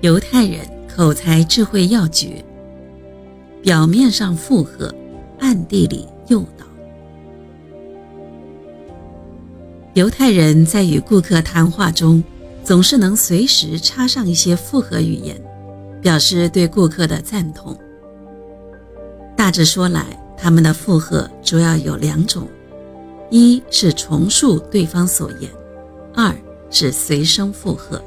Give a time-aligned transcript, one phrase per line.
[0.00, 2.42] 犹太人口才智慧要诀：
[3.62, 4.94] 表面上附和，
[5.38, 6.64] 暗地里诱导。
[9.92, 12.24] 犹太人在与顾客谈话中，
[12.64, 15.38] 总是能随时插上一些复合语言，
[16.00, 17.76] 表示对顾客的赞同。
[19.36, 22.48] 大致说来，他们的附和主要有两种：
[23.28, 25.50] 一是重述对方所言，
[26.14, 26.34] 二
[26.70, 28.02] 是随声附和。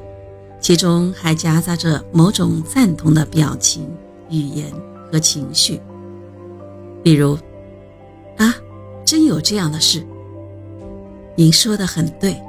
[0.63, 3.85] 其中还夹杂着某种赞同的表情、
[4.29, 4.71] 语言
[5.11, 5.77] 和情绪，
[7.03, 7.37] 比如
[8.39, 8.55] ：“啊，
[9.03, 10.01] 真有这样的事。”
[11.35, 12.41] 您说的很对，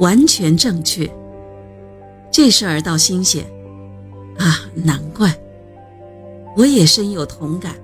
[0.00, 1.08] 完全正确。
[2.32, 3.44] 这事儿倒新鲜，
[4.36, 5.32] 啊，难怪，
[6.56, 7.76] 我也深有同感。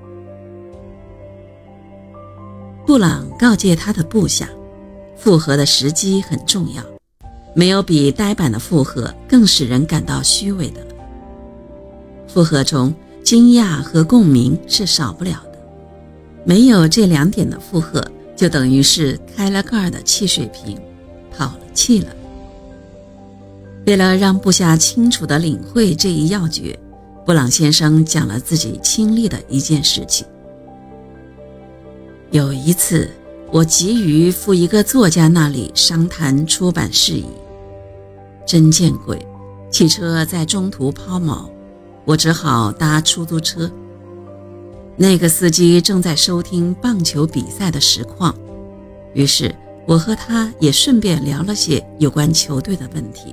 [2.85, 4.49] 布朗告诫他的部下，
[5.17, 6.83] 复合的时机很重要。
[7.53, 10.95] 没有比呆板的附和更使人感到虚伪的了。
[12.29, 12.95] 附和中，
[13.25, 15.59] 惊讶和共鸣是少不了的。
[16.45, 18.05] 没有这两点的附和，
[18.37, 20.79] 就等于是开了盖的汽水瓶，
[21.37, 22.09] 跑了气了。
[23.87, 26.79] 为了让部下清楚地领会这一要诀，
[27.27, 30.27] 布朗先生讲了自己亲历的一件事情。
[32.31, 33.11] 有一次。
[33.53, 37.25] 我急于赴一个作家那里商谈出版事宜，
[38.51, 39.25] 真见鬼！
[39.71, 41.49] 汽车在中途抛锚，
[42.05, 43.71] 我只好搭出租车。
[44.97, 48.35] 那个司机正在收听棒球比赛的实况，
[49.15, 49.55] 于是
[49.87, 53.33] 我和他也顺便聊了些有关球队的问题，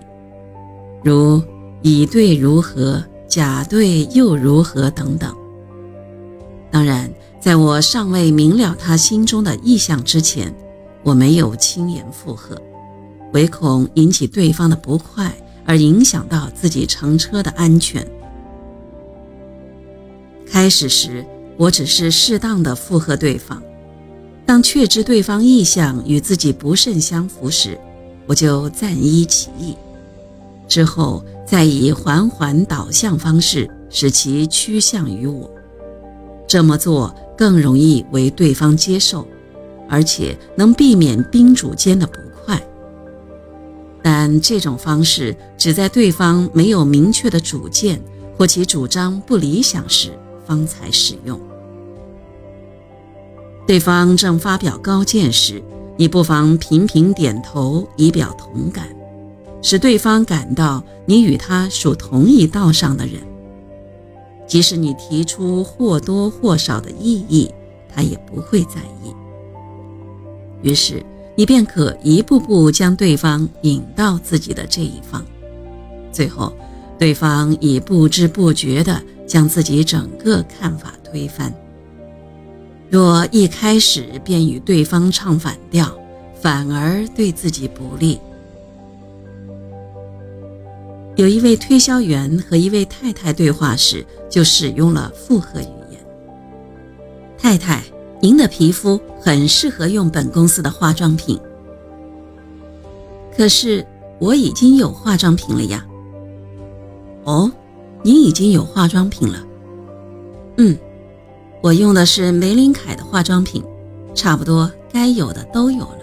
[1.04, 1.42] 如
[1.82, 5.36] 乙队如何，甲队又如何等等。
[6.70, 7.12] 当然。
[7.40, 10.54] 在我尚未明了他心中的意向之前，
[11.04, 12.60] 我没有轻言附和，
[13.33, 15.31] 唯恐引起对方的不快
[15.66, 18.06] 而影响到自己乘车的安全。
[20.50, 21.25] 开始时，
[21.58, 23.58] 我只是适当的附和对方；
[24.45, 27.77] 当确知对方意向与自己不甚相符时，
[28.26, 29.76] 我就暂依其意，
[30.67, 35.49] 之后再以缓缓导向方式使其趋向于我。
[36.48, 37.15] 这么做。
[37.38, 39.27] 更容易为对方接受，
[39.88, 42.17] 而且能避免宾主间的不
[44.20, 48.02] 但这种方式只在对方没有明确的主见
[48.36, 50.10] 或其主张不理想时
[50.44, 51.39] 方才使用。
[53.67, 55.61] 对方正发表高见时，
[55.98, 58.88] 你不妨频频点头以表同感，
[59.61, 63.22] 使对方感到你与他属同一道上的人。
[64.48, 67.54] 即使你提出或多或少的异议，
[67.94, 69.14] 他也不会在意。
[70.64, 71.06] 于是，
[71.37, 75.23] 你便可一步步将对方引到自己的这一方，
[76.11, 76.52] 最后，
[76.98, 81.53] 对方已不知不觉地将自己整个看法推翻。
[82.89, 85.95] 若一开始便与对方唱反调，
[86.42, 88.20] 反而对自己不利。
[91.17, 95.99] 有一位推销员和一位太太对话时，就使用了复合语言。
[97.37, 97.83] 太太，
[98.22, 101.39] 您的皮肤很适合用本公司的化妆品。
[103.36, 103.86] 可是
[104.20, 105.86] 我已经有化妆品了呀。
[107.23, 107.52] 哦，
[108.04, 109.44] 您已经有化妆品了。
[110.58, 110.77] 嗯，
[111.61, 113.64] 我用的是玫琳凯的化妆品，
[114.16, 116.00] 差不多该有的都有了。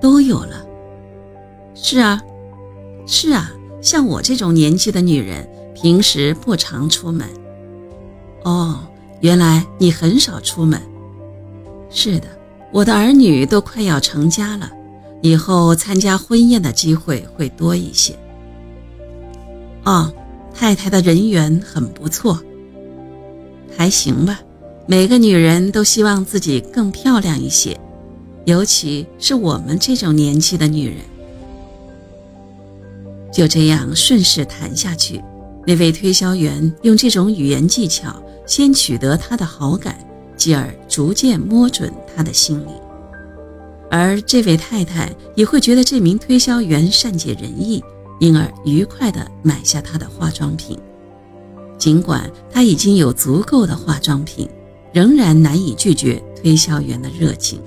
[0.00, 0.66] 都有了。
[1.74, 2.20] 是啊，
[3.06, 3.52] 是啊。
[3.80, 7.28] 像我这种年纪的女人，平时不常出门。
[8.42, 8.80] 哦，
[9.20, 10.80] 原来你很少出门。
[11.90, 12.26] 是的，
[12.72, 14.70] 我的儿女都快要成家了，
[15.22, 18.14] 以后参加婚宴的机会会多一些。
[19.84, 20.12] 哦，
[20.54, 22.42] 太太的人缘很不错。
[23.76, 24.40] 还行吧，
[24.86, 27.78] 每个女人都希望自己更漂亮一些，
[28.44, 30.98] 尤其是我们这种年纪的女人。
[33.32, 35.20] 就这样顺势谈下去，
[35.66, 38.14] 那位推销员用这种语言技巧
[38.46, 39.96] 先取得他的好感，
[40.36, 42.70] 继而逐渐摸准他的心理。
[43.90, 47.82] 而这位太太也会觉得这名推销员善解人意，
[48.20, 50.78] 因而愉快地买下他的化妆品。
[51.78, 54.48] 尽管他已经有足够的化妆品，
[54.92, 57.60] 仍然难以拒绝推销员的热情。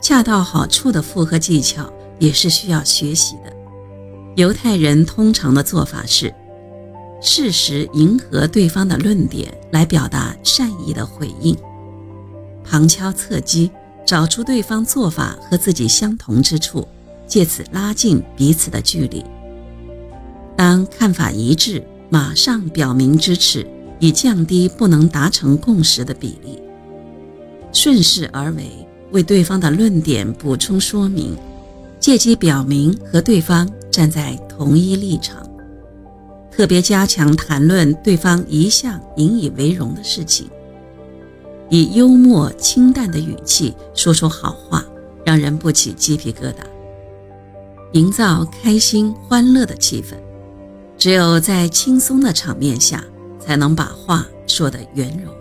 [0.00, 1.92] 恰到好处的复合技巧。
[2.18, 3.52] 也是需要学习的。
[4.34, 6.34] 犹太人通常的做法是，
[7.20, 11.56] 适时迎合对方的论点来表达善意的回应，
[12.64, 13.70] 旁敲侧击
[14.06, 16.86] 找出对方做法和自己相同之处，
[17.26, 19.24] 借此拉近彼此的距离。
[20.56, 23.66] 当看法一致，马上表明支持，
[23.98, 26.60] 以降低不能达成共识的比例。
[27.72, 28.64] 顺势而为，
[29.10, 31.36] 为对方的论点补充说明，
[31.98, 35.47] 借机表明和对方站在同一立场。
[36.58, 40.50] 特别加强谈论对方一向引以为荣的事情，
[41.70, 44.84] 以幽默清淡的语气说出好话，
[45.24, 46.54] 让人不起鸡皮疙瘩，
[47.92, 50.16] 营造开心欢乐的气氛。
[50.96, 53.04] 只有在轻松的场面下，
[53.38, 55.32] 才能把话说得圆融。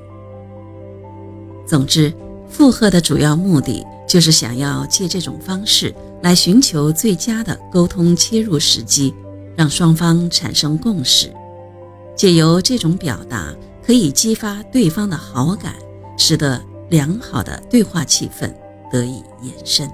[1.65, 2.13] 总之，
[2.47, 5.91] 附和的主要目的就是想要借这种方式
[6.21, 9.11] 来寻求最佳的沟通切入时机。
[9.57, 11.33] 让双方产生共识，
[12.15, 15.73] 借由这种表达，可以激发对方的好感，
[16.15, 18.53] 使得良好的对话气氛
[18.91, 19.89] 得以延伸。